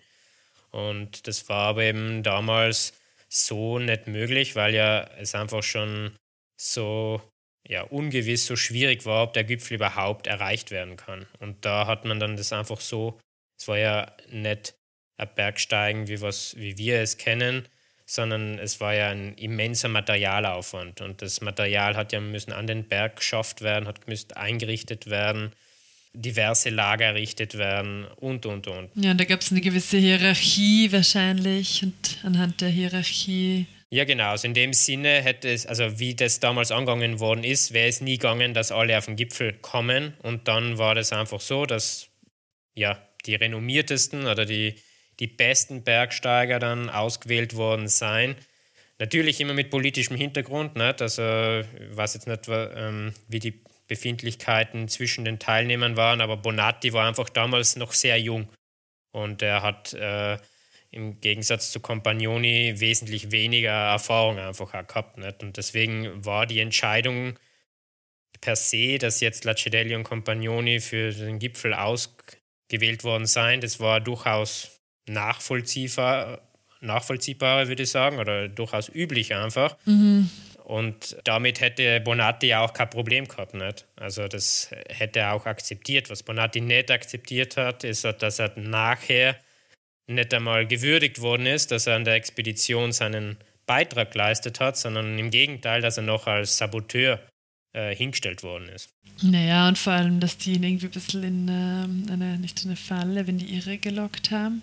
[0.72, 2.94] Und das war aber eben damals
[3.28, 6.16] so nicht möglich, weil ja es einfach schon
[6.58, 7.22] so
[7.68, 11.28] ja, ungewiss, so schwierig war, ob der Gipfel überhaupt erreicht werden kann.
[11.40, 13.20] Und da hat man dann das einfach so,
[13.58, 14.76] es war ja nicht
[15.18, 17.68] ein Bergsteigen, wie, was, wie wir es kennen,
[18.10, 22.88] sondern es war ja ein immenser Materialaufwand und das Material hat ja müssen an den
[22.88, 25.52] Berg geschafft werden, hat müssen eingerichtet werden,
[26.14, 28.90] diverse Lager errichtet werden und und und.
[28.96, 34.30] Ja, und da gab es eine gewisse Hierarchie wahrscheinlich und anhand der Hierarchie ja, genau.
[34.30, 38.02] Also in dem Sinne hätte es, also wie das damals angegangen worden ist, wäre es
[38.02, 40.14] nie gegangen, dass alle auf den Gipfel kommen.
[40.22, 42.08] Und dann war das einfach so, dass
[42.76, 44.76] ja die renommiertesten oder die
[45.20, 48.36] die besten Bergsteiger dann ausgewählt worden sein.
[48.98, 50.76] Natürlich immer mit politischem Hintergrund.
[50.76, 51.02] Nicht?
[51.02, 51.22] Also
[51.62, 57.08] ich weiß jetzt nicht, ähm, wie die Befindlichkeiten zwischen den Teilnehmern waren, aber Bonatti war
[57.08, 58.48] einfach damals noch sehr jung.
[59.12, 60.38] Und er hat äh,
[60.92, 65.18] im Gegensatz zu Compagnoni wesentlich weniger Erfahrung einfach auch gehabt.
[65.18, 65.42] Nicht?
[65.44, 67.38] Und deswegen war die Entscheidung
[68.42, 74.00] per se, dass jetzt Lacedelli und Compagnoni für den Gipfel ausgewählt worden seien, das war
[74.00, 74.79] durchaus
[75.10, 76.42] nachvollziehbar,
[76.82, 79.76] nachvollziehbar würde ich sagen, oder durchaus üblich einfach.
[79.86, 80.30] Mhm.
[80.64, 83.56] Und damit hätte Bonatti ja auch kein Problem gehabt.
[83.56, 83.88] Nicht?
[83.96, 86.12] Also das hätte er auch akzeptiert.
[86.12, 89.36] Was Bonatti nicht akzeptiert hat, ist, dass er nachher
[90.06, 95.18] nicht einmal gewürdigt worden ist, dass er an der Expedition seinen Beitrag geleistet hat, sondern
[95.18, 97.20] im Gegenteil, dass er noch als Saboteur
[97.74, 98.90] äh, hingestellt worden ist.
[99.24, 102.76] Naja, und vor allem, dass die ihn irgendwie ein bisschen in äh, eine, nicht eine
[102.76, 104.62] Falle, wenn die irre gelockt haben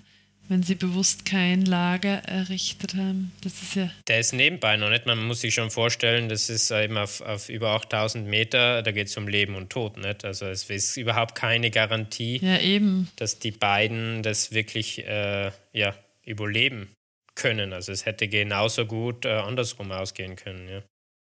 [0.49, 3.33] wenn sie bewusst kein Lager errichtet haben.
[3.43, 3.91] Das ist ja.
[4.09, 5.07] Der ist nebenbei noch nicht.
[5.07, 9.09] Man muss sich schon vorstellen, das ist eben auf, auf über 8000 Meter, da geht
[9.09, 9.97] es um Leben und Tod.
[9.97, 10.25] Nicht?
[10.25, 13.09] Also es ist überhaupt keine Garantie, ja, eben.
[13.17, 15.95] dass die beiden das wirklich äh, ja,
[16.25, 16.89] überleben
[17.35, 17.73] können.
[17.73, 20.69] Also es hätte genauso gut äh, andersrum ausgehen können.
[20.69, 20.83] Ja.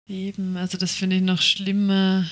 [0.09, 2.29] Eben, also das finde ich noch schlimmer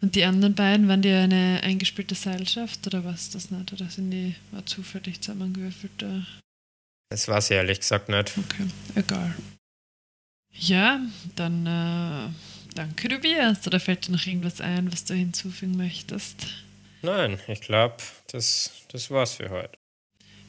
[0.00, 3.72] und die anderen beiden, waren die eine eingespielte Seilschaft oder was das nicht?
[3.72, 5.92] Oder sind die war zufällig zusammengewürfelt?
[5.98, 6.24] Da?
[7.10, 8.38] Das war sie ehrlich gesagt nicht.
[8.38, 9.34] Okay, egal.
[10.52, 11.00] Ja,
[11.34, 12.30] dann äh,
[12.74, 13.66] danke Tobias.
[13.66, 16.46] Oder fällt dir noch irgendwas ein, was du hinzufügen möchtest?
[17.02, 17.96] Nein, ich glaube,
[18.30, 19.76] das, das war's für heute.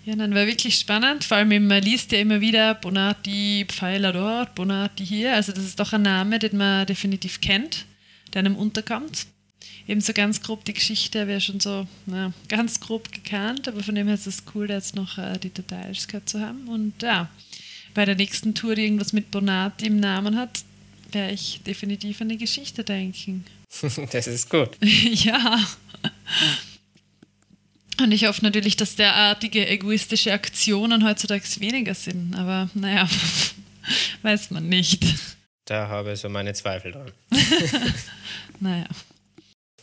[0.05, 1.23] Ja, dann war wirklich spannend.
[1.23, 5.33] Vor allem, man liest ja immer wieder Bonati Pfeiler dort, Bonati hier.
[5.33, 7.85] Also das ist doch ein Name, den man definitiv kennt,
[8.33, 9.27] der einem unterkommt
[9.87, 13.95] eben so ganz grob die Geschichte wäre schon so na, ganz grob gekannt, aber von
[13.95, 16.67] dem her ist es cool, jetzt noch äh, die Details gehört zu haben.
[16.67, 17.29] Und ja,
[17.93, 20.63] bei der nächsten Tour, die irgendwas mit Bonati im Namen hat,
[21.11, 23.45] werde ich definitiv an die Geschichte denken.
[24.11, 24.77] das ist gut.
[24.81, 25.59] ja.
[27.99, 32.35] Und ich hoffe natürlich, dass derartige egoistische Aktionen heutzutage weniger sind.
[32.35, 33.09] Aber naja,
[34.21, 35.03] weiß man nicht.
[35.65, 37.11] Da habe ich so meine Zweifel dran.
[38.59, 38.85] naja.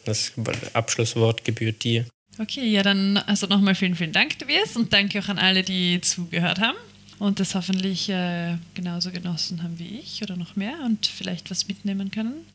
[0.06, 0.32] Das
[0.72, 2.06] Abschlusswort gebührt dir.
[2.38, 6.00] Okay, ja, dann also nochmal vielen, vielen Dank, Tobias, und danke auch an alle, die
[6.00, 6.76] zugehört haben
[7.18, 11.66] und das hoffentlich äh, genauso genossen haben wie ich oder noch mehr und vielleicht was
[11.68, 12.46] mitnehmen können.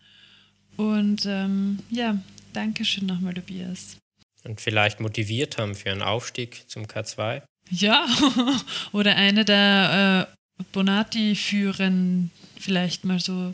[0.77, 2.17] Und ähm, ja,
[2.53, 3.97] danke schön nochmal, Tobias.
[4.43, 7.41] Und vielleicht motiviert haben für einen Aufstieg zum K2.
[7.69, 8.05] Ja,
[8.91, 10.27] oder eine der
[10.59, 13.53] äh, Bonati-Führen vielleicht mal so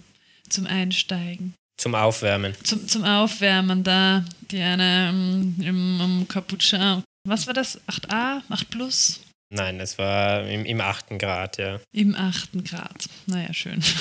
[0.50, 1.54] zum Einsteigen.
[1.78, 2.56] Zum Aufwärmen.
[2.64, 7.04] Zum, zum Aufwärmen da, die eine im, im, im Capuchin.
[7.28, 7.80] Was war das?
[7.88, 8.42] 8a?
[8.50, 9.22] 8 plus?
[9.50, 11.20] Nein, es war im, im 8.
[11.20, 11.80] Grad, ja.
[11.94, 12.66] Im 8.
[12.66, 13.06] Grad.
[13.28, 13.82] Naja, schön.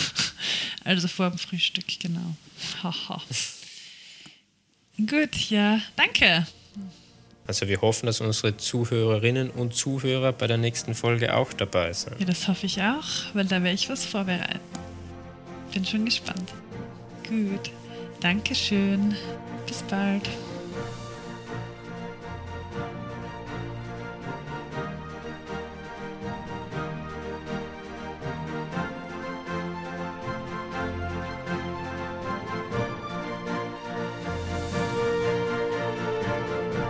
[0.85, 2.37] Also vor dem Frühstück, genau.
[2.81, 3.21] Haha.
[4.99, 6.47] Gut, ja, danke.
[7.45, 12.21] Also wir hoffen, dass unsere Zuhörerinnen und Zuhörer bei der nächsten Folge auch dabei sind.
[12.21, 14.61] Ja, das hoffe ich auch, weil da werde ich was vorbereiten.
[15.73, 16.53] Bin schon gespannt.
[17.29, 17.73] Gut.
[18.21, 19.17] Dankeschön.
[19.67, 20.29] Bis bald.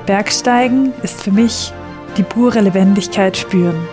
[0.06, 1.72] Bergsteigen ist für mich
[2.16, 3.88] die pure Lebendigkeit spüren.